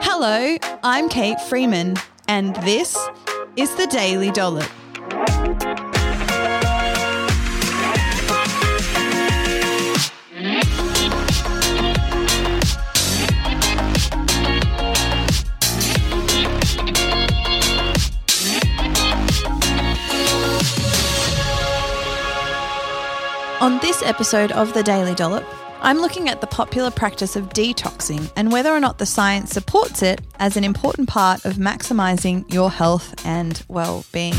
Hello, 0.00 0.56
I'm 0.82 1.08
Kate 1.08 1.40
Freeman, 1.42 1.94
and 2.26 2.56
this 2.56 2.98
is 3.56 3.72
the 3.76 3.86
Daily 3.86 4.32
Dollop. 4.32 4.68
On 23.62 23.78
this 23.78 24.02
episode 24.02 24.50
of 24.50 24.74
the 24.74 24.82
Daily 24.82 25.14
Dollop, 25.14 25.44
I'm 25.84 25.98
looking 25.98 26.30
at 26.30 26.40
the 26.40 26.46
popular 26.46 26.90
practice 26.90 27.36
of 27.36 27.50
detoxing 27.50 28.32
and 28.36 28.50
whether 28.50 28.70
or 28.70 28.80
not 28.80 28.96
the 28.96 29.04
science 29.04 29.50
supports 29.50 30.02
it 30.02 30.22
as 30.38 30.56
an 30.56 30.64
important 30.64 31.10
part 31.10 31.44
of 31.44 31.56
maximizing 31.56 32.50
your 32.50 32.70
health 32.70 33.14
and 33.26 33.62
well 33.68 34.06
being. 34.10 34.32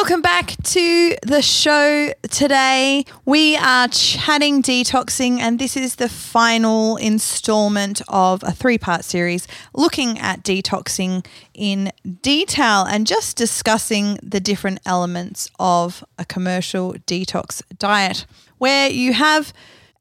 Welcome 0.00 0.22
back 0.22 0.56
to 0.62 1.14
the 1.26 1.42
show 1.42 2.14
today. 2.22 3.04
We 3.26 3.54
are 3.58 3.86
chatting 3.88 4.62
detoxing, 4.62 5.40
and 5.40 5.58
this 5.58 5.76
is 5.76 5.96
the 5.96 6.08
final 6.08 6.96
installment 6.96 8.00
of 8.08 8.42
a 8.42 8.50
three 8.50 8.78
part 8.78 9.04
series 9.04 9.46
looking 9.74 10.18
at 10.18 10.42
detoxing 10.42 11.26
in 11.52 11.92
detail 12.22 12.86
and 12.88 13.06
just 13.06 13.36
discussing 13.36 14.18
the 14.22 14.40
different 14.40 14.80
elements 14.86 15.50
of 15.58 16.02
a 16.18 16.24
commercial 16.24 16.94
detox 17.06 17.60
diet, 17.76 18.24
where 18.56 18.88
you 18.88 19.12
have 19.12 19.52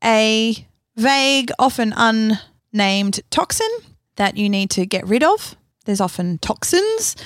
a 0.02 0.66
vague, 0.96 1.52
often 1.60 1.94
unnamed 1.98 3.20
toxin 3.32 3.70
that 4.16 4.38
you 4.38 4.48
need 4.50 4.70
to 4.70 4.86
get 4.86 5.06
rid 5.06 5.24
of. 5.24 5.58
There's 5.84 6.02
often 6.02 6.38
toxins 6.38 7.18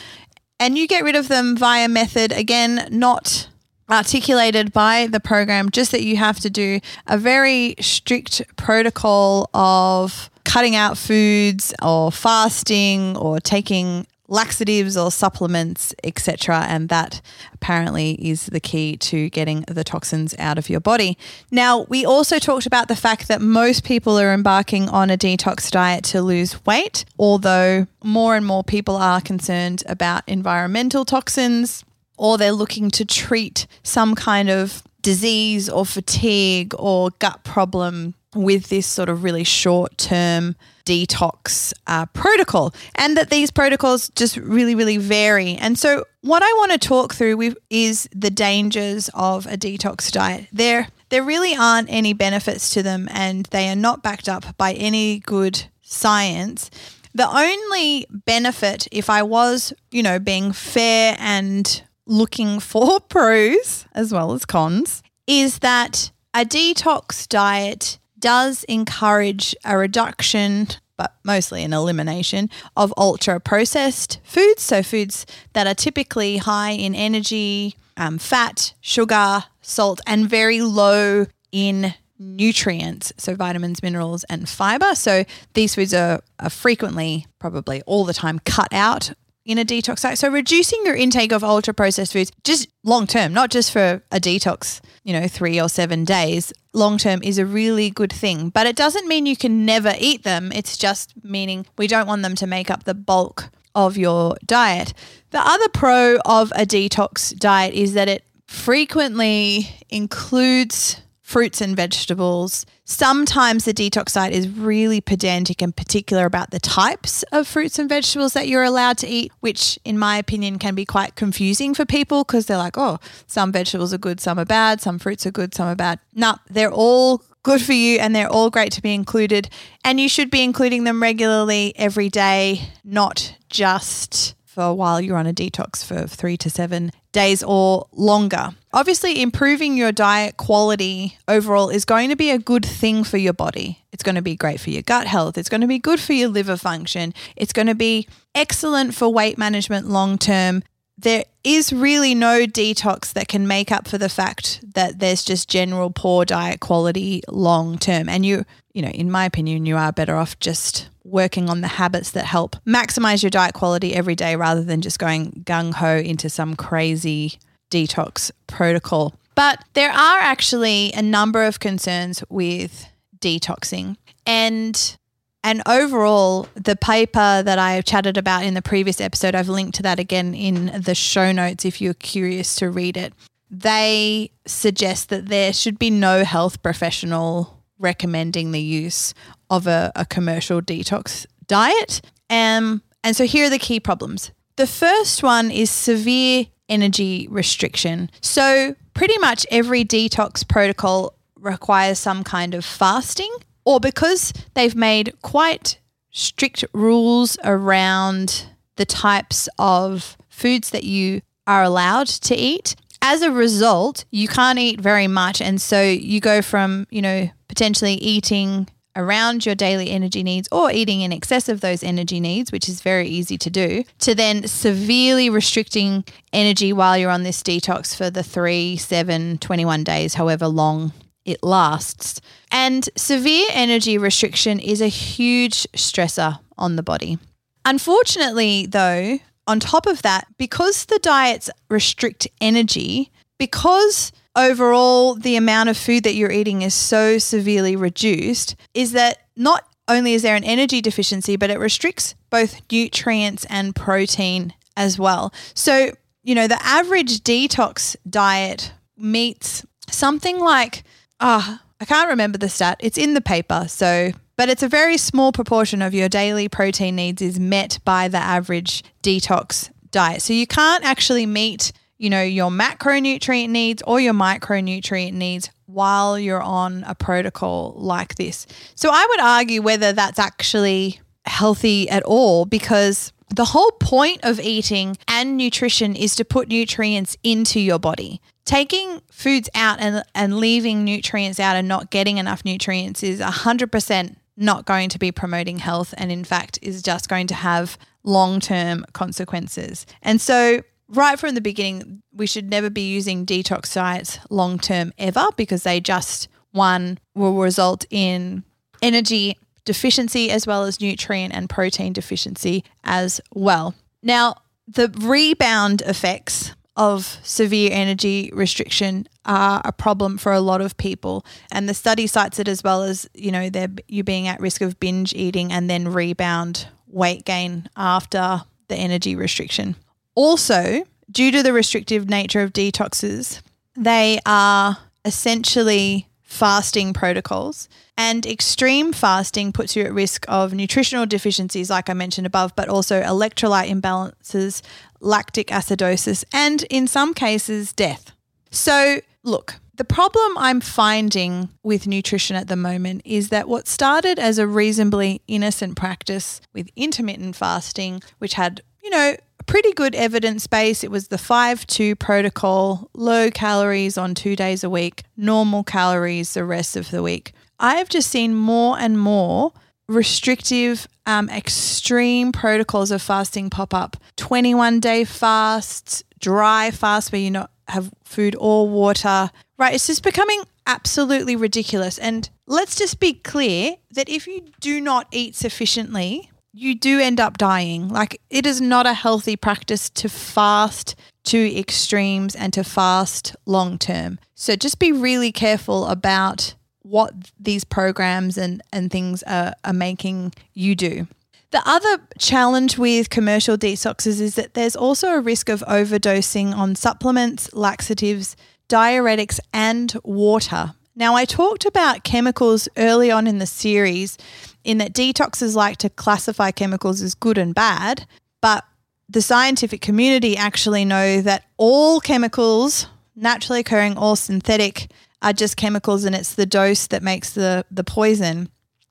and 0.60 0.78
you 0.78 0.88
get 0.88 1.04
rid 1.04 1.16
of 1.16 1.28
them 1.28 1.56
via 1.56 1.88
method 1.88 2.32
again 2.32 2.88
not 2.92 3.48
articulated 3.90 4.72
by 4.72 5.08
the 5.08 5.20
program 5.20 5.70
just 5.70 5.92
that 5.92 6.04
you 6.04 6.16
have 6.18 6.40
to 6.40 6.50
do 6.50 6.80
a 7.08 7.18
very 7.18 7.76
strict 7.80 8.42
protocol 8.56 9.50
of 9.54 10.30
cutting 10.46 10.76
out 10.76 10.98
foods 10.98 11.74
or 11.82 12.12
fasting 12.12 13.18
or 13.18 13.40
taking 13.40 14.06
laxatives 14.28 14.96
or 14.96 15.12
supplements, 15.12 15.94
etc. 16.04 16.66
And 16.68 16.90
that 16.90 17.22
apparently 17.54 18.14
is 18.14 18.48
the 18.48 18.60
key 18.60 18.98
to 18.98 19.30
getting 19.30 19.62
the 19.68 19.84
toxins 19.84 20.34
out 20.40 20.58
of 20.58 20.70
your 20.70 20.80
body. 20.80 21.18
Now, 21.52 21.82
we 21.90 22.06
also 22.06 22.40
talked 22.40 22.66
about 22.66 22.88
the 22.88 22.96
fact 22.96 23.28
that 23.28 23.42
most 23.42 23.84
people 23.84 24.18
are 24.18 24.34
embarking 24.34 24.90
on 24.90 25.10
a 25.10 25.18
detox 25.18 25.70
diet 25.70 26.04
to 26.06 26.22
lose 26.22 26.66
weight, 26.66 27.06
although 27.20 27.88
more 28.04 28.36
and 28.36 28.46
more 28.46 28.64
people 28.64 28.96
are 28.96 29.22
concerned 29.22 29.84
about 29.88 30.24
environmental 30.28 31.06
toxins 31.06 31.84
or 32.18 32.38
they're 32.38 32.52
looking 32.52 32.90
to 32.92 33.06
treat 33.06 33.68
some 33.84 34.16
kind 34.16 34.50
of 34.50 34.84
disease 35.02 35.68
or 35.70 35.86
fatigue 35.86 36.74
or 36.80 37.10
gut 37.20 37.44
problem 37.44 38.14
with 38.34 38.70
this 38.70 38.88
sort 38.88 39.10
of 39.10 39.24
really 39.24 39.44
short 39.44 39.98
term 39.98 40.56
detox 40.86 41.74
uh, 41.88 42.06
protocol, 42.08 42.74
and 42.96 43.16
that 43.18 43.30
these 43.30 43.52
protocols 43.52 44.10
just 44.10 44.38
really, 44.38 44.76
really 44.76 44.98
vary. 44.98 45.56
And 45.56 45.78
so, 45.78 46.06
what 46.22 46.44
I 46.44 46.52
want 46.54 46.72
to 46.72 46.78
talk 46.78 47.14
through 47.14 47.56
is 47.70 48.08
the 48.16 48.30
dangers 48.30 49.10
of 49.14 49.46
a 49.46 49.58
detox 49.58 50.12
diet. 50.12 50.48
There, 50.52 50.88
there 51.10 51.24
really 51.24 51.56
aren't 51.56 51.90
any 51.90 52.14
benefits 52.14 52.70
to 52.72 52.84
them, 52.84 53.08
and 53.12 53.46
they 53.48 53.70
are 53.70 53.76
not 53.76 54.04
backed 54.04 54.30
up 54.30 54.58
by 54.58 54.74
any 54.74 55.20
good 55.20 55.66
science. 55.82 56.70
The 57.16 57.28
only 57.28 58.08
benefit, 58.10 58.88
if 58.92 59.10
I 59.10 59.22
was, 59.24 59.74
you 59.92 60.02
know, 60.02 60.20
being 60.20 60.52
fair 60.52 61.16
and 61.20 61.84
looking 62.06 62.60
for 62.60 63.00
pros 63.00 63.86
as 63.94 64.12
well 64.12 64.34
as 64.34 64.46
cons, 64.46 65.04
is 65.28 65.60
that 65.60 66.12
a 66.34 66.44
detox 66.44 67.28
diet 67.28 68.00
does 68.24 68.64
encourage 68.70 69.54
a 69.66 69.78
reduction, 69.78 70.70
but 70.96 71.14
mostly 71.26 71.62
an 71.66 71.74
elimination, 71.74 72.50
of 72.78 72.94
ultra 72.96 73.38
processed 73.42 74.22
foods. 74.24 74.64
So, 74.64 74.82
foods 74.82 75.26
that 75.52 75.68
are 75.68 75.76
typically 75.76 76.38
high 76.38 76.72
in 76.72 76.96
energy, 76.96 77.76
um, 77.98 78.18
fat, 78.18 78.74
sugar, 78.80 79.44
salt, 79.62 80.00
and 80.08 80.30
very 80.30 80.62
low 80.62 81.26
in 81.52 81.94
nutrients, 82.18 83.12
so 83.18 83.36
vitamins, 83.36 83.84
minerals, 83.84 84.24
and 84.26 84.48
fiber. 84.48 84.96
So 84.96 85.26
these 85.54 85.76
foods 85.76 85.94
are, 85.94 86.22
are, 86.40 86.50
frequently, 86.50 87.28
probably 87.40 87.82
all 87.86 88.06
the 88.06 88.14
time, 88.14 88.40
cut 88.46 88.72
out 88.72 89.12
in 89.46 89.58
a 89.58 89.66
detox 89.66 90.02
diet. 90.02 90.18
So 90.18 90.30
reducing 90.30 90.80
your 90.86 90.96
intake 90.96 91.34
of 91.34 91.44
ultra 91.44 91.74
processed 91.74 92.14
foods 92.14 92.32
just 92.46 92.70
long 92.86 93.06
term, 93.08 93.34
not 93.34 93.50
just 93.50 93.74
for 93.74 94.02
a 94.12 94.20
detox, 94.22 94.80
you 95.04 95.12
know, 95.12 95.28
3 95.28 95.60
or 95.60 95.68
7 95.68 96.06
days, 96.06 96.54
long 96.74 96.98
term 96.98 97.22
is 97.24 97.38
a 97.38 97.46
really 97.46 97.90
good 97.90 98.12
thing. 98.12 98.50
But 98.50 98.68
it 98.68 98.76
doesn't 98.76 99.08
mean 99.08 99.26
you 99.26 99.38
can 99.38 99.66
never 99.66 99.94
eat 100.00 100.24
them. 100.24 100.52
It's 100.52 100.78
just 100.78 101.14
meaning 101.24 101.66
we 101.78 101.88
don't 101.88 102.08
want 102.08 102.24
them 102.24 102.36
to 102.36 102.48
make 102.48 102.70
up 102.70 102.84
the 102.84 102.94
bulk 102.94 103.50
of 103.76 103.98
your 103.98 104.36
diet. 104.46 104.94
The 105.32 105.40
other 105.40 105.70
pro 105.70 106.18
of 106.26 106.52
a 106.52 106.66
detox 106.66 107.38
diet 107.38 107.74
is 107.74 107.94
that 107.94 108.08
it 108.08 108.24
frequently 108.48 109.70
includes 109.90 111.02
fruits 111.34 111.62
and 111.62 111.76
vegetables. 111.76 112.64
Sometimes 112.86 113.66
the 113.66 113.74
detox 113.74 114.14
diet 114.14 114.34
is 114.34 114.48
really 114.48 115.02
pedantic 115.02 115.64
and 115.64 115.76
particular 115.76 116.28
about 116.28 116.52
the 116.52 116.60
types 116.60 117.24
of 117.32 117.48
fruits 117.48 117.80
and 117.80 117.90
vegetables 117.90 118.34
that 118.34 118.48
you're 118.48 118.62
allowed 118.62 119.00
to 119.00 119.08
eat, 119.08 119.32
which, 119.40 119.80
in 119.84 119.98
my 119.98 120.18
opinion, 120.18 120.60
can 120.60 120.76
be 120.76 120.86
quite 120.86 121.16
confusing 121.16 121.74
for 121.74 121.88
people 121.88 122.24
because 122.24 122.46
they're 122.46 122.56
like, 122.56 122.78
oh, 122.78 123.00
some 123.26 123.52
vegetables 123.52 123.92
are 123.96 123.98
good, 123.98 124.20
some 124.20 124.38
are 124.38 124.46
bad, 124.46 124.80
some 124.80 125.00
fruits 125.00 125.26
are 125.26 125.32
good, 125.32 125.56
some 125.56 125.68
are 125.68 125.76
bad. 125.76 125.98
No, 126.14 126.36
they're 126.52 126.72
all 126.72 127.24
good 127.42 127.64
for 127.64 127.74
you 127.74 127.98
and 127.98 128.16
they're 128.16 128.30
all 128.30 128.52
great 128.52 128.72
to 128.74 128.82
be 128.84 128.94
included. 128.94 129.50
And 129.84 130.00
you 130.00 130.08
should 130.08 130.30
be 130.30 130.44
including 130.44 130.84
them 130.84 131.02
regularly 131.02 131.74
every 131.78 132.10
day, 132.10 132.70
not 132.84 133.36
just 133.50 134.36
for 134.54 134.74
while 134.74 135.02
you're 135.02 135.18
on 135.18 135.28
a 135.28 135.34
detox 135.34 135.84
for 135.84 136.08
three 136.08 136.38
to 136.38 136.50
seven 136.50 136.92
days 137.12 137.44
or 137.44 137.88
longer. 137.92 138.50
Obviously, 138.72 139.22
improving 139.22 139.76
your 139.76 139.92
diet 139.92 140.38
quality 140.38 141.18
overall 141.28 141.70
is 141.70 141.86
going 141.86 142.10
to 142.10 142.16
be 142.16 142.30
a 142.30 142.38
good 142.38 142.66
thing 142.66 143.04
for 143.04 143.18
your 143.18 143.34
body. 143.34 143.84
It's 143.92 144.04
going 144.04 144.16
to 144.16 144.22
be 144.22 144.36
great 144.36 144.60
for 144.60 144.70
your 144.70 144.82
gut 144.82 145.08
health. 145.08 145.38
It's 145.38 145.50
going 145.50 145.62
to 145.62 145.68
be 145.68 145.80
good 145.80 146.00
for 146.00 146.14
your 146.14 146.30
liver 146.30 146.58
function. 146.58 147.14
It's 147.36 147.54
going 147.54 147.68
to 147.68 147.76
be 147.76 148.08
excellent 148.36 148.94
for 148.96 149.12
weight 149.12 149.38
management 149.38 149.88
long 149.88 150.18
term. 150.18 150.64
There 150.98 151.24
is 151.44 151.74
really 151.74 152.14
no 152.14 152.46
detox 152.46 153.14
that 153.14 153.28
can 153.28 153.48
make 153.48 153.72
up 153.72 153.88
for 153.88 153.98
the 153.98 154.10
fact 154.10 154.62
that 154.74 155.00
there's 155.00 155.24
just 155.24 155.50
general 155.50 155.90
poor 155.90 156.26
diet 156.26 156.60
quality 156.60 157.24
long 157.28 157.78
term. 157.78 158.08
And 158.08 158.26
you, 158.26 158.46
you 158.74 158.82
know, 158.82 158.90
in 158.90 159.10
my 159.10 159.26
opinion, 159.26 159.66
you 159.66 159.76
are 159.76 159.92
better 159.92 160.16
off 160.16 160.40
just 160.40 160.90
working 161.04 161.50
on 161.50 161.62
the 161.62 161.68
habits 161.68 162.12
that 162.12 162.26
help 162.26 162.56
maximize 162.66 163.24
your 163.24 163.30
diet 163.30 163.54
quality 163.54 163.94
every 163.94 164.16
day 164.16 164.36
rather 164.36 164.64
than 164.64 164.82
just 164.82 165.00
going 165.00 165.44
gung 165.46 165.74
ho 165.74 165.98
into 165.98 166.30
some 166.30 166.56
crazy 166.56 167.38
detox 167.70 168.32
protocol. 168.48 169.14
But 169.36 169.64
there 169.74 169.92
are 169.92 170.20
actually 170.20 170.92
a 170.94 171.02
number 171.02 171.44
of 171.44 171.60
concerns 171.60 172.24
with 172.30 172.88
detoxing. 173.20 173.98
And 174.26 174.98
and 175.46 175.62
overall, 175.66 176.48
the 176.56 176.78
paper 176.78 177.44
that 177.44 177.60
I 177.60 177.82
chatted 177.82 178.18
about 178.18 178.46
in 178.46 178.54
the 178.54 178.62
previous 178.62 179.02
episode, 179.02 179.36
I've 179.36 179.50
linked 179.50 179.76
to 179.76 179.84
that 179.84 180.00
again 180.00 180.34
in 180.34 180.82
the 180.82 180.96
show 180.96 181.34
notes 181.34 181.66
if 181.66 181.82
you're 181.82 181.94
curious 181.96 182.56
to 182.56 182.70
read 182.70 182.96
it. 182.96 183.14
They 183.52 184.32
suggest 184.48 185.10
that 185.10 185.28
there 185.28 185.52
should 185.52 185.78
be 185.78 185.90
no 185.90 186.24
health 186.24 186.64
professional 186.64 187.53
recommending 187.80 188.52
the 188.52 188.62
use 188.62 189.14
of 189.50 189.68
a, 189.68 189.92
a 189.96 190.06
commercial 190.06 190.62
detox 190.62 191.26
diet. 191.48 192.02
Um, 192.30 192.82
and 193.04 193.16
so 193.16 193.26
here 193.26 193.48
are 193.48 193.50
the 193.50 193.60
key 193.60 193.80
problems. 193.80 194.32
The 194.56 194.68
first 194.68 195.24
one 195.24 195.52
is 195.52 195.70
severe 195.70 196.46
energy 196.70 197.28
restriction. 197.30 198.10
So, 198.22 198.76
pretty 198.94 199.18
much 199.18 199.46
every 199.50 199.84
detox 199.84 200.48
protocol 200.48 201.16
requires 201.36 202.00
some 202.00 202.24
kind 202.24 202.54
of 202.54 202.64
fasting, 202.64 203.32
or 203.66 203.80
because 203.80 204.32
they've 204.54 204.76
made 204.76 205.14
quite 205.22 205.80
strict 206.12 206.64
rules 206.74 207.38
around 207.44 208.46
the 208.76 208.86
types 208.86 209.50
of 209.60 210.18
foods 210.30 210.70
that 210.70 210.84
you 210.84 211.22
are 211.48 211.64
allowed 211.64 212.08
to 212.08 212.36
eat. 212.36 212.76
As 213.02 213.22
a 213.22 213.32
result, 213.32 214.06
you 214.12 214.28
can't 214.28 214.60
eat 214.60 214.80
very 214.80 215.08
much. 215.08 215.42
And 215.42 215.62
so 215.62 215.82
you 215.82 216.22
go 216.22 216.42
from, 216.42 216.88
you 216.90 217.02
know, 217.02 217.30
potentially 217.54 217.94
eating 217.94 218.68
around 218.96 219.46
your 219.46 219.54
daily 219.54 219.92
energy 219.92 220.24
needs 220.24 220.50
or 220.52 220.72
eating 220.72 221.02
in 221.02 221.14
excess 221.14 221.48
of 221.48 221.62
those 221.62 221.84
energy 221.84 222.20
needs, 222.20 222.52
which 222.52 222.68
is 222.68 222.82
very 222.82 223.08
easy 223.08 223.38
to 223.38 223.48
do, 223.52 223.84
to 224.00 224.16
then 224.16 224.48
severely 224.48 225.30
restricting 225.30 226.04
energy 226.32 226.74
while 226.74 226.98
you're 226.98 227.12
on 227.12 227.22
this 227.22 227.44
detox 227.44 227.96
for 227.96 228.10
the 228.10 228.24
three, 228.24 228.76
seven, 228.76 229.38
21 229.38 229.84
days, 229.84 230.16
however 230.16 230.48
long 230.48 230.94
it 231.26 231.44
lasts. 231.44 232.20
And 232.52 232.90
severe 232.98 233.48
energy 233.52 234.00
restriction 234.00 234.60
is 234.60 234.82
a 234.82 234.88
huge 234.88 235.68
stressor 235.74 236.40
on 236.58 236.76
the 236.76 236.82
body. 236.82 237.20
Unfortunately, 237.66 238.66
though, 238.66 239.20
on 239.46 239.60
top 239.60 239.86
of 239.86 240.02
that, 240.02 240.26
because 240.40 240.86
the 240.86 240.98
diets 241.04 241.52
restrict 241.70 242.28
energy, 242.42 243.12
because 243.38 244.12
overall 244.36 245.16
the 245.16 245.36
amount 245.36 245.70
of 245.70 245.78
food 245.78 246.04
that 246.04 246.16
you're 246.16 246.32
eating 246.32 246.62
is 246.62 246.74
so 246.74 247.18
severely 247.18 247.76
reduced, 247.76 248.56
is 248.74 248.92
that 248.94 249.20
not 249.36 249.66
only 249.88 250.14
is 250.14 250.22
there 250.22 250.36
an 250.36 250.44
energy 250.44 250.82
deficiency, 250.82 251.36
but 251.36 251.50
it 251.50 251.60
restricts 251.60 252.16
both 252.30 252.62
nutrients 252.72 253.46
and 253.50 253.76
protein 253.76 254.54
as 254.78 254.98
well. 254.98 255.34
So, 255.54 255.92
you 256.24 256.36
know, 256.36 256.48
the 256.48 256.64
average 256.64 257.22
detox 257.22 257.96
diet 258.10 258.72
meets 258.98 259.66
something 259.90 260.40
like, 260.40 260.84
ah, 261.20 261.60
oh, 261.62 261.66
I 261.82 261.86
can't 261.86 262.10
remember 262.10 262.38
the 262.38 262.50
stat. 262.50 262.78
It's 262.80 262.98
in 262.98 263.14
the 263.14 263.22
paper. 263.22 263.66
So, 263.68 264.14
but 264.38 264.50
it's 264.50 264.64
a 264.64 264.70
very 264.70 264.98
small 264.98 265.32
proportion 265.32 265.82
of 265.82 265.94
your 265.94 266.08
daily 266.10 266.48
protein 266.48 266.96
needs 266.96 267.22
is 267.22 267.40
met 267.40 267.80
by 267.84 268.08
the 268.08 268.18
average 268.18 268.84
detox 269.04 269.70
diet. 269.92 270.22
So 270.22 270.34
you 270.34 270.48
can't 270.48 270.86
actually 270.86 271.26
meet, 271.26 271.74
you 272.04 272.10
know, 272.10 272.22
your 272.22 272.52
macronutrient 272.52 273.48
needs 273.48 273.82
or 273.88 273.98
your 273.98 274.14
micronutrient 274.14 275.14
needs 275.14 275.50
while 275.68 276.20
you're 276.20 276.42
on 276.42 276.84
a 276.86 276.94
protocol 276.94 277.74
like 277.78 278.16
this. 278.16 278.46
So 278.76 278.90
I 278.92 279.08
would 279.10 279.22
argue 279.22 279.62
whether 279.62 279.94
that's 279.94 280.20
actually 280.20 281.00
healthy 281.26 281.90
at 281.90 282.04
all 282.04 282.44
because 282.44 283.14
the 283.34 283.46
whole 283.46 283.72
point 283.80 284.20
of 284.24 284.42
eating 284.42 284.98
and 285.08 285.38
nutrition 285.38 285.96
is 285.96 286.14
to 286.18 286.26
put 286.26 286.50
nutrients 286.50 287.16
into 287.24 287.62
your 287.62 287.80
body. 287.80 288.20
Taking 288.44 289.00
foods 289.10 289.50
out 289.56 289.80
and, 289.80 290.04
and 290.14 290.36
leaving 290.36 290.84
nutrients 290.84 291.40
out 291.40 291.56
and 291.56 291.70
not 291.70 291.90
getting 291.90 292.18
enough 292.18 292.44
nutrients 292.44 293.02
is 293.02 293.22
100% 293.22 294.18
not 294.36 294.66
going 294.66 294.90
to 294.90 295.00
be 295.00 295.14
promoting 295.14 295.60
health 295.60 295.94
and, 295.98 296.12
in 296.12 296.26
fact, 296.26 296.60
is 296.62 296.82
just 296.82 297.08
going 297.08 297.28
to 297.28 297.36
have 297.36 297.78
long 298.04 298.42
term 298.42 298.86
consequences. 298.92 299.86
And 300.02 300.20
so, 300.20 300.64
right 300.94 301.20
from 301.20 301.36
the 301.36 301.42
beginning, 301.42 302.02
we 302.14 302.28
should 302.28 302.50
never 302.50 302.70
be 302.70 302.90
using 302.90 303.26
detox 303.26 303.74
diets 303.74 304.20
long 304.30 304.60
term 304.60 304.94
ever 304.98 305.28
because 305.36 305.64
they 305.64 305.80
just, 305.80 306.28
one, 306.52 307.00
will 307.16 307.36
result 307.36 307.86
in 307.90 308.44
energy 308.82 309.38
deficiency 309.66 310.30
as 310.30 310.46
well 310.46 310.64
as 310.64 310.82
nutrient 310.82 311.34
and 311.34 311.50
protein 311.50 311.94
deficiency 311.94 312.64
as 312.84 313.22
well. 313.34 313.76
Now, 314.02 314.36
the 314.68 314.94
rebound 315.02 315.82
effects 315.82 316.54
of 316.76 317.20
severe 317.24 317.70
energy 317.72 318.32
restriction 318.34 319.08
are 319.26 319.62
a 319.64 319.72
problem 319.72 320.18
for 320.18 320.32
a 320.32 320.40
lot 320.40 320.60
of 320.60 320.76
people 320.78 321.24
and 321.52 321.70
the 321.70 321.74
study 321.74 322.08
cites 322.08 322.40
it 322.40 322.48
as 322.48 322.64
well 322.64 322.82
as 322.82 323.08
you 323.14 323.32
know 323.32 323.48
you 323.88 324.04
being 324.04 324.28
at 324.28 324.40
risk 324.40 324.60
of 324.60 324.80
binge 324.80 325.14
eating 325.14 325.54
and 325.54 325.70
then 325.70 325.88
rebound 325.88 326.68
weight 326.88 327.26
gain 327.26 327.70
after 327.78 328.42
the 328.70 328.76
energy 328.76 329.16
restriction 329.16 329.76
also 330.16 330.84
due 331.12 331.32
to 331.32 331.44
the 331.44 331.54
restrictive 331.54 332.10
nature 332.10 332.42
of 332.42 332.54
detoxes 332.54 333.42
they 333.76 334.20
are 334.26 334.78
essentially 335.06 336.08
fasting 336.22 336.94
protocols. 336.94 337.70
And 337.98 338.26
extreme 338.26 338.92
fasting 338.92 339.52
puts 339.52 339.76
you 339.76 339.84
at 339.84 339.94
risk 339.94 340.26
of 340.28 340.54
nutritional 340.54 341.06
deficiencies, 341.06 341.70
like 341.70 341.90
I 341.90 341.94
mentioned 341.94 342.26
above, 342.26 342.56
but 342.56 342.70
also 342.70 343.02
electrolyte 343.02 343.70
imbalances, 343.70 344.62
lactic 345.00 345.48
acidosis, 345.48 346.24
and 346.34 346.64
in 346.70 346.88
some 346.88 347.14
cases, 347.14 347.72
death. 347.72 348.12
So, 348.50 349.02
look, 349.24 349.56
the 349.76 349.84
problem 349.84 350.38
I'm 350.38 350.60
finding 350.60 351.50
with 351.62 351.86
nutrition 351.86 352.36
at 352.36 352.48
the 352.48 352.56
moment 352.56 353.02
is 353.06 353.30
that 353.30 353.48
what 353.48 353.68
started 353.68 354.18
as 354.18 354.40
a 354.40 354.48
reasonably 354.48 355.22
innocent 355.28 355.76
practice 355.76 356.42
with 356.52 356.70
intermittent 356.76 357.36
fasting, 357.36 358.02
which 358.18 358.34
had, 358.34 358.62
you 358.84 358.90
know, 358.90 359.16
pretty 359.44 359.74
good 359.74 359.96
evidence 359.96 360.48
base. 360.48 360.84
It 360.84 360.92
was 360.92 361.08
the 361.08 361.18
5 361.18 361.68
2 361.68 361.96
protocol, 361.96 362.90
low 362.94 363.30
calories 363.30 363.98
on 363.98 364.16
two 364.16 364.36
days 364.36 364.64
a 364.64 364.70
week, 364.70 365.04
normal 365.18 365.64
calories 365.64 366.34
the 366.34 366.46
rest 366.46 366.76
of 366.76 366.92
the 366.92 367.04
week. 367.04 367.34
I 367.60 367.76
have 367.76 367.90
just 367.90 368.10
seen 368.10 368.36
more 368.36 368.78
and 368.78 369.00
more 369.00 369.54
restrictive, 369.88 370.88
um, 371.06 371.30
extreme 371.30 372.32
protocols 372.32 372.92
of 372.92 373.02
fasting 373.02 373.50
pop 373.50 373.74
up 373.74 373.98
21 374.16 374.80
day 374.80 375.04
fasts, 375.04 376.04
dry 376.20 376.72
fast 376.72 377.12
where 377.12 377.22
you 377.22 377.32
not 377.32 377.52
have 377.68 377.92
food 378.04 378.36
or 378.40 378.68
water. 378.68 379.30
Right, 379.58 379.74
it's 379.74 379.88
just 379.88 380.04
becoming 380.04 380.42
absolutely 380.66 381.36
ridiculous. 381.36 381.98
And 381.98 382.30
let's 382.48 382.76
just 382.76 383.00
be 383.00 383.14
clear 383.14 383.76
that 383.92 384.10
if 384.10 384.28
you 384.28 384.46
do 384.60 384.82
not 384.82 385.08
eat 385.12 385.36
sufficiently, 385.36 386.32
you 386.54 386.76
do 386.76 387.00
end 387.00 387.20
up 387.20 387.38
dying. 387.38 387.90
Like 387.90 388.22
it 388.30 388.46
is 388.46 388.62
not 388.62 388.86
a 388.86 388.94
healthy 388.94 389.36
practice 389.36 389.90
to 389.92 390.08
fast 390.08 390.96
to 391.26 391.58
extremes 391.58 392.36
and 392.36 392.54
to 392.54 392.64
fast 392.64 393.36
long 393.46 393.78
term. 393.80 394.20
So 394.36 394.56
just 394.56 394.80
be 394.80 394.92
really 394.92 395.32
careful 395.32 395.88
about 395.88 396.54
what 396.84 397.14
these 397.40 397.64
programs 397.64 398.38
and, 398.38 398.62
and 398.72 398.92
things 398.92 399.24
are, 399.24 399.54
are 399.64 399.74
making 399.74 400.34
you 400.54 400.76
do. 400.76 401.08
The 401.52 401.64
other 401.66 402.02
challenge 402.18 402.78
with 402.78 403.10
commercial 403.10 403.58
detoxes 403.58 404.20
is 404.20 404.36
that 404.36 404.54
there's 404.54 404.76
also 404.76 405.10
a 405.10 405.22
risk 405.22 405.50
of 405.50 405.62
overdosing 405.62 406.54
on 406.54 406.76
supplements, 406.76 407.54
laxatives, 407.54 408.36
diuretics, 408.68 409.40
and 409.54 409.96
water. 410.04 410.74
Now, 410.96 411.16
I 411.16 411.26
talked 411.26 411.66
about 411.66 412.04
chemicals 412.04 412.68
early 412.76 413.12
on 413.12 413.28
in 413.28 413.40
the 413.40 413.46
series 413.46 414.18
in 414.64 414.78
that 414.78 414.94
detoxes 414.94 415.56
like 415.56 415.78
to 415.78 415.90
classify 415.90 416.52
chemicals 416.52 417.02
as 417.02 417.16
good 417.16 417.38
and 417.38 417.54
bad, 417.54 418.06
but 418.42 418.64
the 419.10 419.22
scientific 419.22 419.82
community 419.82 420.36
actually 420.36 420.86
know 420.86 421.22
that 421.22 421.44
all 421.58 422.00
chemicals, 422.00 422.88
naturally 423.16 423.60
occurring 423.60 423.98
or 423.98 424.18
synthetic, 424.18 424.90
are 425.22 425.34
just 425.34 425.58
chemicals 425.58 426.04
and 426.04 426.16
it's 426.16 426.36
the 426.36 426.46
dose 426.46 426.88
that 426.88 427.04
makes 427.04 427.32
the, 427.32 427.66
the 427.72 427.84
poison. 427.84 428.50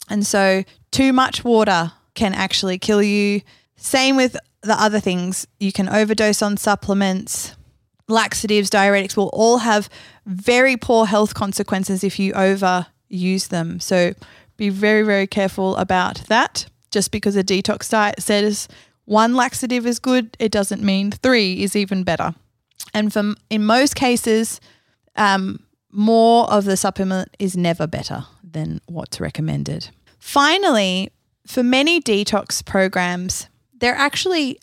And 0.09 0.27
so, 0.27 0.65
too 0.91 1.13
much 1.13 1.45
water 1.45 1.93
can 2.15 2.35
actually 2.35 2.79
kill 2.79 3.03
you. 3.03 3.43
Same 3.77 4.17
with 4.17 4.37
the 4.63 4.81
other 4.81 5.01
things. 5.01 5.47
You 5.59 5.73
can 5.73 5.89
overdose 5.89 6.43
on 6.43 6.57
supplements, 6.57 7.55
laxatives, 8.09 8.71
diuretics 8.71 9.17
will 9.17 9.31
all 9.33 9.59
have 9.59 9.89
very 10.27 10.77
poor 10.77 11.07
health 11.07 11.35
consequences 11.35 12.05
if 12.05 12.19
you 12.19 12.33
overuse 12.33 13.49
them. 13.49 13.81
So, 13.81 14.15
be 14.63 14.69
very, 14.69 15.03
very 15.03 15.27
careful 15.27 15.75
about 15.75 16.23
that. 16.29 16.67
Just 16.93 17.11
because 17.11 17.35
a 17.35 17.43
detox 17.43 17.91
diet 17.91 18.23
says 18.23 18.69
one 19.07 19.35
laxative 19.35 19.85
is 19.85 19.99
good, 19.99 20.37
it 20.39 20.53
doesn't 20.53 20.85
mean 20.85 21.11
three 21.11 21.65
is 21.65 21.75
even 21.75 22.05
better. 22.05 22.37
And 22.95 23.13
from 23.13 23.37
in 23.51 23.67
most 23.67 23.97
cases, 23.97 24.61
um, 25.17 25.65
more 25.91 26.49
of 26.49 26.65
the 26.65 26.77
supplement 26.77 27.37
is 27.41 27.57
never 27.57 27.89
better 27.89 28.25
than 28.45 28.81
what's 28.87 29.21
recommended. 29.21 29.91
Finally, 30.21 31.11
for 31.45 31.65
many 31.65 32.01
detox 32.01 32.65
programs, 32.65 33.49
they're 33.75 33.97
actually 33.97 34.61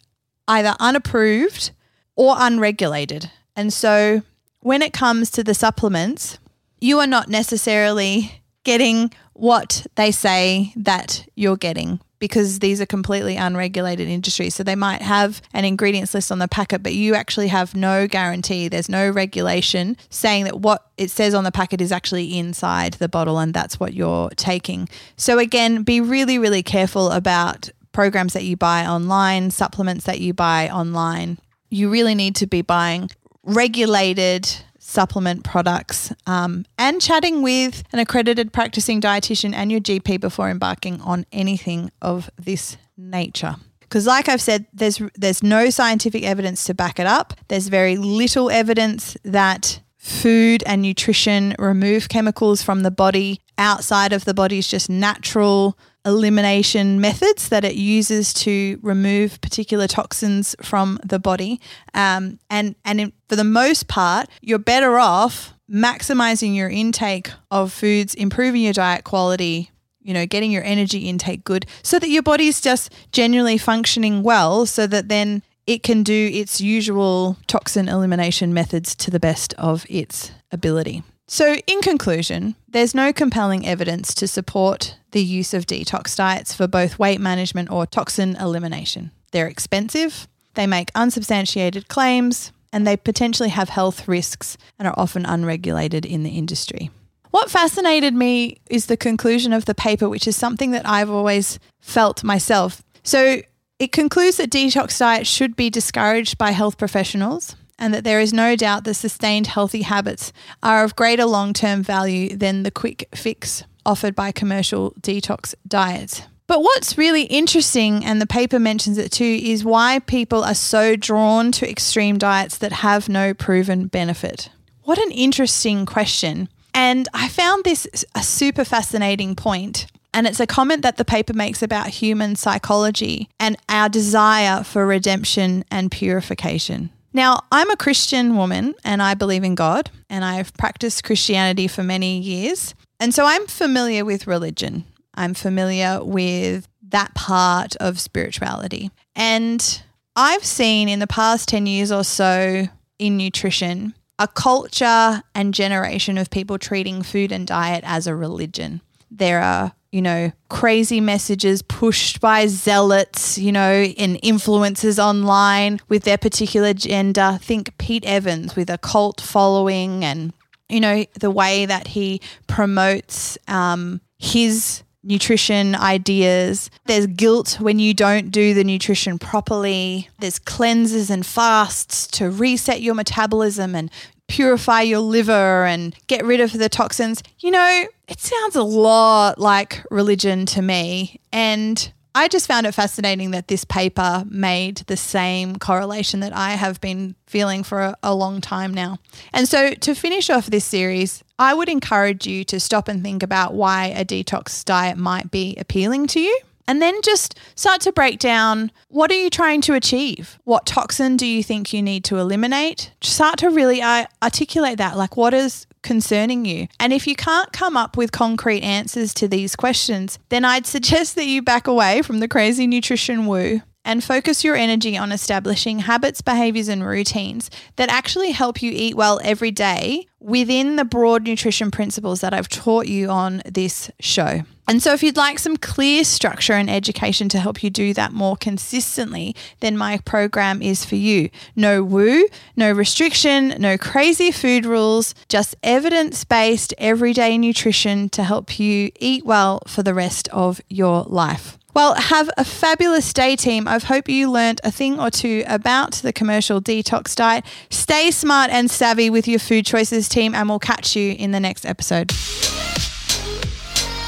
either 0.48 0.76
unapproved 0.80 1.72
or 2.16 2.36
unregulated. 2.38 3.30
And 3.54 3.74
so 3.74 4.22
when 4.62 4.82
it 4.82 4.94
comes 4.94 5.30
to 5.32 5.44
the 5.44 5.54
supplements, 5.54 6.40
you 6.80 7.00
are 7.00 7.08
not 7.08 7.28
necessarily 7.28 8.42
getting 8.64 9.12
what 9.40 9.88
they 9.96 10.12
say 10.12 10.74
that 10.76 11.26
you're 11.36 11.58
getting 11.58 12.00
because 12.20 12.60
these 12.60 12.82
are 12.82 12.86
completely 12.86 13.38
unregulated 13.38 14.08
industries. 14.08 14.54
So 14.54 14.64
they 14.64 14.76
might 14.76 15.02
have 15.02 15.42
an 15.54 15.64
ingredients 15.64 16.14
list 16.14 16.32
on 16.32 16.40
the 16.40 16.48
packet, 16.48 16.84
but 16.84 16.94
you 16.94 17.16
actually 17.16 17.48
have 17.48 17.76
no 17.76 18.08
guarantee. 18.08 18.68
There's 18.68 18.90
no 18.90 19.10
regulation 19.10 19.98
saying 20.10 20.44
that 20.44 20.60
what 20.60 20.86
it 20.98 21.10
says 21.10 21.34
on 21.34 21.46
the 21.46 21.52
packet 21.52 21.80
is 21.80 21.92
actually 21.92 22.38
inside 22.38 22.96
the 22.96 23.08
bottle 23.08 23.40
and 23.40 23.54
that's 23.54 23.80
what 23.80 23.94
you're 23.94 24.30
taking. 24.32 24.90
So 25.16 25.40
again, 25.40 25.84
be 25.84 26.02
really, 26.02 26.38
really 26.38 26.64
careful 26.64 27.12
about 27.12 27.70
programs 27.94 28.34
that 28.34 28.44
you 28.44 28.58
buy 28.58 28.86
online, 28.86 29.52
supplements 29.52 30.06
that 30.06 30.20
you 30.20 30.34
buy 30.34 30.70
online. 30.70 31.40
You 31.70 31.90
really 31.90 32.16
need 32.16 32.36
to 32.38 32.48
be 32.48 32.62
buying 32.62 33.10
regulated 33.44 34.50
supplement 34.90 35.44
products, 35.44 36.12
um, 36.26 36.66
and 36.78 37.00
chatting 37.02 37.42
with 37.42 37.84
an 37.94 38.00
accredited 38.00 38.52
practicing 38.52 39.00
dietitian 39.00 39.54
and 39.54 39.72
your 39.72 39.80
GP 39.80 40.20
before 40.20 40.50
embarking 40.50 41.00
on 41.02 41.26
anything 41.32 41.92
of 42.02 42.30
this 42.38 42.76
nature. 42.98 43.56
Because, 43.82 44.06
like 44.06 44.28
I've 44.28 44.42
said, 44.42 44.66
there's 44.74 45.02
there's 45.16 45.44
no 45.44 45.70
scientific 45.70 46.24
evidence 46.24 46.64
to 46.66 46.74
back 46.74 47.00
it 47.00 47.08
up. 47.08 47.34
There's 47.48 47.68
very 47.68 47.98
little 47.98 48.50
evidence 48.50 49.16
that 49.24 49.80
food 49.98 50.64
and 50.66 50.82
nutrition 50.82 51.56
remove 51.60 52.10
chemicals 52.10 52.64
from 52.64 52.84
the 52.84 52.92
body 52.92 53.42
outside 53.58 54.14
of 54.14 54.26
the 54.26 54.34
body's 54.34 54.68
just 54.68 54.90
natural 54.90 55.78
elimination 56.10 57.00
methods 57.00 57.50
that 57.50 57.64
it 57.64 57.76
uses 57.76 58.34
to 58.34 58.80
remove 58.82 59.40
particular 59.42 59.88
toxins 59.88 60.56
from 60.62 61.00
the 61.04 61.20
body. 61.20 61.62
Um, 61.94 62.40
and 62.50 62.76
and 62.84 63.00
in, 63.00 63.14
for 63.30 63.36
the 63.36 63.44
most 63.44 63.88
part, 63.88 64.28
you're 64.42 64.60
better 64.60 65.00
off 65.00 65.54
maximizing 65.72 66.56
your 66.56 66.70
intake 66.70 67.30
of 67.52 67.72
foods, 67.72 68.16
improving 68.16 68.62
your 68.62 68.74
diet 68.74 69.04
quality, 69.04 69.72
you 70.02 70.14
know, 70.14 70.26
getting 70.26 70.52
your 70.52 70.64
energy 70.64 71.08
intake 71.08 71.44
good 71.44 71.66
so 71.84 72.00
that 72.00 72.10
your 72.10 72.24
body's 72.24 72.60
just 72.60 72.92
generally 73.12 73.58
functioning 73.58 74.24
well 74.24 74.66
so 74.66 74.88
that 74.88 75.08
then 75.10 75.44
it 75.68 75.84
can 75.84 76.02
do 76.02 76.32
its 76.34 76.60
usual 76.60 77.38
toxin 77.46 77.88
elimination 77.88 78.54
methods 78.54 78.96
to 78.96 79.12
the 79.12 79.20
best 79.20 79.54
of 79.54 79.86
its 79.88 80.32
ability. 80.52 81.04
So, 81.32 81.58
in 81.68 81.82
conclusion, 81.82 82.56
there's 82.68 82.96
no 82.96 83.14
compelling 83.14 83.64
evidence 83.64 84.16
to 84.16 84.28
support 84.28 84.98
the 85.12 85.22
use 85.22 85.54
of 85.54 85.68
detox 85.68 86.16
diets 86.16 86.56
for 86.56 86.68
both 86.68 86.98
weight 86.98 87.22
management 87.22 87.70
or 87.70 87.86
toxin 87.86 88.36
elimination. 88.38 89.12
They're 89.32 89.48
expensive, 89.48 90.28
they 90.56 90.66
make 90.66 90.90
unsubstantiated 90.96 91.88
claims, 91.88 92.52
and 92.74 92.86
they 92.88 92.98
potentially 92.98 93.50
have 93.50 93.70
health 93.70 94.08
risks 94.08 94.58
and 94.80 94.88
are 94.88 94.96
often 94.98 95.24
unregulated 95.24 96.04
in 96.04 96.24
the 96.24 96.32
industry. 96.32 96.90
What 97.30 97.52
fascinated 97.52 98.16
me 98.16 98.58
is 98.68 98.88
the 98.88 98.98
conclusion 98.98 99.54
of 99.54 99.66
the 99.66 99.76
paper, 99.76 100.10
which 100.10 100.28
is 100.28 100.36
something 100.36 100.72
that 100.72 100.90
I've 100.90 101.12
always 101.12 101.60
felt 101.80 102.24
myself. 102.24 102.82
So, 103.04 103.44
it 103.78 103.92
concludes 103.92 104.38
that 104.38 104.50
detox 104.50 104.98
diets 104.98 105.30
should 105.30 105.56
be 105.56 105.70
discouraged 105.70 106.40
by 106.40 106.52
health 106.52 106.80
professionals 106.80 107.56
and 107.80 107.94
that 107.94 108.04
there 108.04 108.20
is 108.20 108.32
no 108.32 108.56
doubt 108.56 108.84
that 108.84 108.94
sustained 108.94 109.48
healthy 109.48 109.82
habits 109.82 110.32
are 110.62 110.84
of 110.84 110.96
greater 110.96 111.26
long 111.26 111.54
term 111.54 111.82
value 111.82 112.36
than 112.36 112.62
the 112.62 112.72
quick 112.72 113.08
fix 113.16 113.64
offered 113.86 114.14
by 114.14 114.32
commercial 114.32 114.92
detox 115.02 115.56
diets. 115.68 116.22
But 116.46 116.62
what's 116.62 116.98
really 116.98 117.24
interesting, 117.24 118.04
and 118.04 118.20
the 118.20 118.28
paper 118.28 118.60
mentions 118.60 118.98
it 118.98 119.12
too, 119.12 119.40
is 119.44 119.64
why 119.64 120.00
people 120.00 120.44
are 120.44 120.56
so 120.56 120.96
drawn 120.96 121.52
to 121.54 121.70
extreme 121.70 122.18
diets 122.18 122.58
that 122.58 122.72
have 122.72 123.08
no 123.08 123.34
proven 123.34 123.88
benefit. 123.88 124.50
What 124.84 124.98
an 124.98 125.12
interesting 125.12 125.86
question. 125.86 126.50
And 126.74 127.08
I 127.14 127.28
found 127.30 127.64
this 127.64 127.88
a 128.16 128.24
super 128.24 128.64
fascinating 128.64 129.36
point. 129.36 129.86
And 130.12 130.26
it's 130.26 130.40
a 130.40 130.48
comment 130.48 130.82
that 130.82 130.98
the 130.98 131.06
paper 131.06 131.34
makes 131.34 131.62
about 131.62 131.88
human 131.90 132.36
psychology 132.36 133.30
and 133.40 133.56
our 133.70 133.90
desire 133.90 134.64
for 134.64 134.88
redemption 134.88 135.64
and 135.70 135.92
purification. 135.92 136.90
Now, 137.14 137.42
I'm 137.52 137.70
a 137.72 137.78
Christian 137.78 138.36
woman 138.36 138.76
and 138.84 139.02
I 139.02 139.14
believe 139.14 139.44
in 139.44 139.56
God 139.56 139.90
and 140.10 140.24
I've 140.24 140.54
practiced 140.54 141.04
Christianity 141.04 141.68
for 141.68 141.84
many 141.84 142.20
years. 142.20 142.76
And 143.00 143.14
so 143.14 143.26
I'm 143.26 143.48
familiar 143.48 144.06
with 144.06 144.28
religion. 144.28 144.86
I'm 145.16 145.34
familiar 145.34 146.04
with 146.04 146.68
that 146.90 147.14
part 147.16 147.76
of 147.78 148.00
spirituality. 148.00 148.92
And 149.16 149.82
I've 150.16 150.46
seen 150.46 150.90
in 150.90 151.00
the 151.00 151.08
past 151.08 151.50
10 151.50 151.66
years 151.66 151.92
or 151.92 152.04
so 152.04 152.68
in 153.00 153.18
nutrition 153.18 153.96
a 154.20 154.28
culture 154.28 155.24
and 155.34 155.54
generation 155.54 156.18
of 156.18 156.30
people 156.30 156.60
treating 156.60 157.02
food 157.02 157.32
and 157.32 157.48
diet 157.48 157.84
as 157.88 158.06
a 158.06 158.14
religion. 158.14 158.82
There 159.10 159.40
are 159.40 159.72
you 159.92 160.02
know, 160.02 160.32
crazy 160.50 161.02
messages 161.02 161.62
pushed 161.62 162.22
by 162.22 162.48
zealots, 162.48 163.38
you 163.38 163.52
know, 163.52 163.72
and 163.98 164.22
influencers 164.22 165.04
online 165.04 165.80
with 165.90 166.04
their 166.04 166.18
particular 166.18 166.70
agenda. 166.70 167.40
Think 167.42 167.78
Pete 167.78 168.06
Evans 168.06 168.56
with 168.56 168.70
a 168.70 168.78
cult 168.78 169.20
following 169.20 170.06
and, 170.06 170.34
you 170.68 170.80
know, 170.80 171.06
the 171.20 171.32
way 171.32 171.66
that 171.66 171.88
he 171.88 172.22
promotes 172.48 173.38
um, 173.48 174.02
his 174.20 174.84
nutrition 175.04 175.76
ideas. 175.76 176.70
There's 176.86 177.08
guilt 177.08 177.58
when 177.60 177.80
you 177.80 177.94
don't 177.94 178.32
do 178.32 178.54
the 178.54 178.64
nutrition 178.64 179.18
properly. 179.18 180.10
There's 180.20 180.40
cleanses 180.40 181.10
and 181.10 181.26
fasts 181.26 182.06
to 182.08 182.30
reset 182.30 182.82
your 182.82 182.94
metabolism 182.96 183.76
and 183.76 183.90
purify 184.30 184.82
your 184.82 185.00
liver 185.00 185.66
and 185.66 185.94
get 186.08 186.24
rid 186.24 186.40
of 186.40 186.54
the 186.54 186.70
toxins. 186.70 187.22
You 187.40 187.52
know, 187.52 187.86
it 188.08 188.20
sounds 188.20 188.56
a 188.56 188.64
lot 188.64 189.40
like 189.40 189.84
religion 189.92 190.46
to 190.48 190.62
me. 190.62 191.20
And 191.34 191.92
I 192.16 192.28
just 192.28 192.48
found 192.48 192.66
it 192.66 192.74
fascinating 192.74 193.32
that 193.32 193.48
this 193.48 193.66
paper 193.66 194.24
made 194.30 194.78
the 194.88 194.98
same 194.98 195.58
correlation 195.58 196.22
that 196.22 196.34
I 196.34 196.52
have 196.52 196.80
been 196.82 197.16
feeling 197.28 197.64
for 197.64 197.82
a, 197.82 197.96
a, 198.02 198.16
long 198.16 198.42
time 198.42 198.74
now. 198.74 198.98
And 199.32 199.48
so, 199.48 199.74
to 199.74 199.94
finish 199.94 200.30
off 200.30 200.48
this 200.48 200.66
series, 200.66 201.24
I 201.38 201.54
would 201.54 201.70
encourage 201.70 202.26
you 202.26 202.44
to 202.46 202.60
stop 202.60 202.88
and 202.88 203.04
think 203.04 203.22
about 203.22 203.54
why 203.54 203.88
a 203.88 204.04
detox 204.04 204.66
diet 204.66 204.98
might 204.98 205.30
be 205.30 205.56
appealing 205.58 206.08
to 206.08 206.20
you. 206.20 206.40
And 206.70 206.84
then 206.84 207.02
just 207.02 207.36
start 207.56 207.82
to 207.82 207.92
break 207.92 208.20
down 208.20 208.72
what 208.90 209.10
are 209.10 209.16
you 209.16 209.32
trying 209.32 209.60
to 209.62 209.74
achieve? 209.74 210.38
What 210.44 210.68
toxin 210.68 211.18
do 211.18 211.26
you 211.26 211.42
think 211.42 211.74
you 211.74 211.82
need 211.82 212.04
to 212.04 212.20
eliminate? 212.20 212.92
Start 213.02 213.40
to 213.40 213.50
really 213.50 213.82
articulate 213.82 214.78
that. 214.78 214.96
Like, 214.96 215.18
what 215.18 215.34
is 215.34 215.66
concerning 215.82 216.46
you? 216.46 216.68
And 216.80 216.94
if 216.94 217.08
you 217.08 217.16
can't 217.16 217.52
come 217.52 217.76
up 217.76 217.98
with 217.98 218.12
concrete 218.12 218.62
answers 218.62 219.16
to 219.16 219.28
these 219.28 219.56
questions, 219.56 220.20
then 220.30 220.46
I'd 220.46 220.68
suggest 220.68 221.16
that 221.16 221.26
you 221.26 221.42
back 221.42 221.66
away 221.66 222.04
from 222.04 222.20
the 222.20 222.28
crazy 222.28 222.68
nutrition 222.68 223.26
woo 223.26 223.64
and 223.84 224.04
focus 224.04 224.44
your 224.44 224.56
energy 224.56 224.96
on 224.96 225.12
establishing 225.12 225.80
habits, 225.80 226.22
behaviors, 226.22 226.68
and 226.68 226.86
routines 226.86 227.50
that 227.78 227.90
actually 227.90 228.30
help 228.30 228.62
you 228.62 228.72
eat 228.76 228.94
well 228.94 229.20
every 229.24 229.50
day 229.50 230.06
within 230.20 230.76
the 230.76 230.86
broad 230.86 231.24
nutrition 231.24 231.72
principles 231.72 232.22
that 232.22 232.32
I've 232.32 232.50
taught 232.50 232.86
you 232.86 233.10
on 233.10 233.42
this 233.46 233.90
show. 234.00 234.44
And 234.70 234.84
so, 234.84 234.94
if 234.94 235.02
you'd 235.02 235.18
like 235.18 235.40
some 235.40 235.58
clear 235.58 236.04
structure 236.04 236.54
and 236.54 236.70
education 236.70 237.28
to 237.30 237.40
help 237.40 237.64
you 237.64 237.72
do 237.72 237.92
that 237.96 238.14
more 238.14 238.38
consistently, 238.38 239.36
then 239.62 239.76
my 239.76 239.98
program 240.06 240.62
is 240.62 240.86
for 240.86 240.96
you. 240.96 241.32
No 241.56 241.84
woo, 241.84 242.28
no 242.56 242.72
restriction, 242.72 243.56
no 243.58 243.80
crazy 243.80 244.30
food 244.30 244.68
rules, 244.68 245.16
just 245.28 245.56
evidence 245.64 246.24
based 246.24 246.76
everyday 246.78 247.36
nutrition 247.40 248.10
to 248.10 248.24
help 248.24 248.60
you 248.60 248.92
eat 249.00 249.26
well 249.26 249.64
for 249.66 249.82
the 249.82 249.96
rest 249.96 250.28
of 250.28 250.62
your 250.70 251.02
life. 251.06 251.58
Well, 251.74 251.96
have 251.96 252.30
a 252.38 252.46
fabulous 252.46 253.12
day, 253.12 253.36
team. 253.36 253.68
I 253.68 253.80
hope 253.80 254.08
you 254.08 254.30
learned 254.30 254.62
a 254.64 254.70
thing 254.70 255.00
or 255.00 255.10
two 255.10 255.44
about 255.48 255.94
the 255.94 256.14
commercial 256.14 256.62
detox 256.62 257.16
diet. 257.16 257.44
Stay 257.72 258.12
smart 258.12 258.52
and 258.52 258.70
savvy 258.70 259.10
with 259.10 259.28
your 259.28 259.40
food 259.40 259.66
choices, 259.66 260.08
team, 260.08 260.36
and 260.36 260.48
we'll 260.48 260.60
catch 260.60 260.96
you 260.96 261.14
in 261.14 261.32
the 261.32 261.40
next 261.40 261.66
episode. 261.66 262.12